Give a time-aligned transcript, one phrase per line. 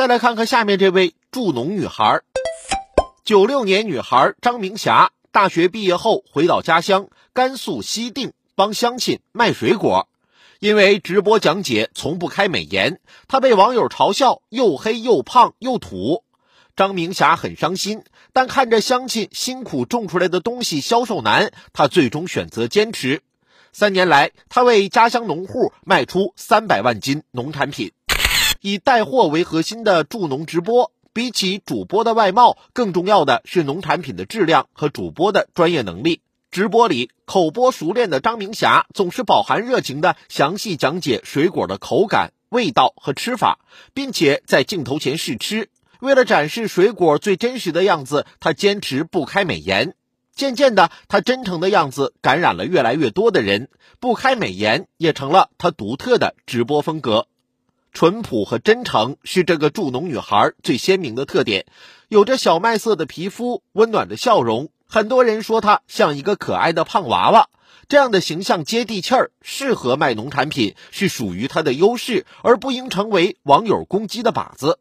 [0.00, 2.22] 再来看看下面这位助农女孩，
[3.22, 10.08] 九六年女孩张明霞，大学毕业后回到家乡甘肃西定，帮乡亲卖水果。
[10.58, 16.24] 因为直播讲解从不开美颜，她被网友嘲笑又黑又胖又土。
[16.74, 23.20] 张明霞很伤心，但看着乡亲辛苦种出来的东西销售难，她最终选择坚持。
[23.70, 27.92] 三年来，她为家乡农户卖出三百万斤农产品。
[28.60, 36.20] 以带货为核心的助农直播，比起主播的外貌，更重要的是农产品的质量和主播的专业能力。
[36.50, 43.60] 直播里口播熟练的张明霞总是饱含热情的详细讲解水果的口感、味道和吃法，
[43.94, 45.70] 并且在镜头前试吃。
[46.00, 49.94] 为了展示水果最真实的样子，她坚持不开美颜。
[50.34, 53.68] 渐渐的，她真诚的样子感染了越来越多的人，
[54.00, 57.26] 不开美颜也成了她独特的直播风格。
[57.92, 61.66] 淳朴和真诚是这个助农女孩最鲜明的特点，
[62.08, 64.70] 有着小麦色的皮肤、温暖的笑容。
[64.88, 67.48] 很多人说她像一个可爱的胖娃娃，
[67.88, 74.78] 这样的形象接地气儿，适合卖农产品，是属于她的优势，而不应成为网友攻击的靶子。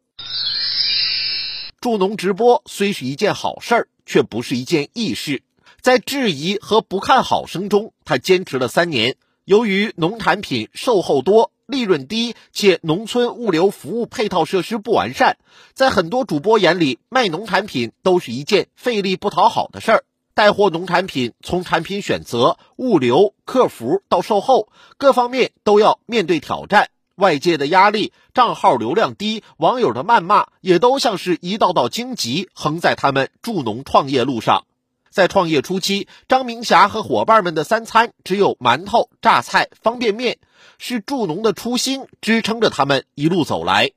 [1.81, 5.43] 助农直播虽是一件好事儿，却不是一件易事。
[5.81, 9.15] 在质疑和不看好声中，她坚持了三年。
[9.45, 15.37] 由于农产品售后多、利润低，且农村物流服务配套设施不完善，
[15.73, 20.03] 在很多主播眼里，卖农产品都是一件费力不讨好的事儿。
[20.33, 26.89] 带货农产品，从产品选择、物流、客服到售后，各方面都要面对挑战。
[27.15, 34.65] 外界的压力、账号流量低、网友的谩骂，也都像是一道道荆棘，横在他们助农创业路上。
[35.09, 40.37] 在创业初期，张明霞和伙伴们的三餐只有馒头、榨菜、方便面，
[40.77, 43.91] 是助农的初心支撑着他们一路走来。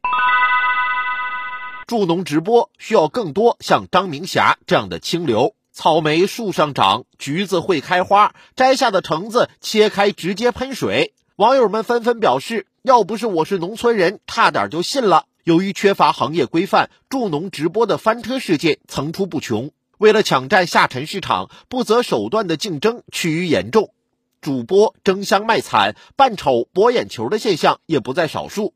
[1.86, 5.54] 助农直播需要更多像张明霞这样的清流。
[5.74, 11.14] 草莓树上长，橘子会开花，摘下的橙子切开直接喷水。
[11.36, 15.24] 网友们纷纷表示，要不是我是农村人，差点就信了。
[15.44, 19.70] 由于缺乏行业规范，助农直播的翻车事件层出不穷。
[20.02, 23.94] 为了抢占下沉市场，不择手段的竞争趋于严重，
[24.40, 28.74] 主播争相卖惨、扮丑博眼球的现象也不在少数。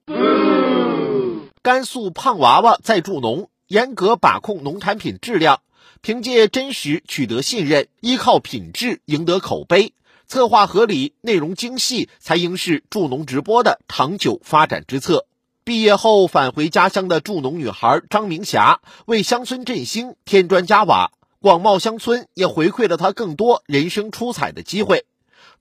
[1.62, 5.62] 甘肃胖娃娃在助农，严格把控农产品质量，
[6.00, 9.94] 凭借真实取得信任，依靠品质赢得口碑，
[10.28, 15.26] 策划合理、内容精细，才应是助农直播的长久发展之策。
[15.66, 21.10] 毕业后返回家乡的助农女孩张明霞，为乡村振兴添砖加瓦。
[21.40, 25.06] 广袤乡村也回馈了她更多人生出彩的机会。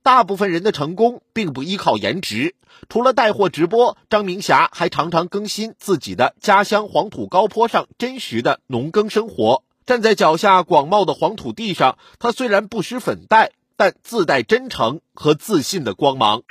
[0.03, 2.53] 大部分人的成功并不依靠颜值，
[2.88, 9.63] 除了带货直播，张明霞还常常更新自己的家乡黄土高坡上真实的农耕生活。
[9.88, 16.44] 站在脚下广袤的黄土地上，她虽然不施粉黛，但自带真诚和自信的光芒。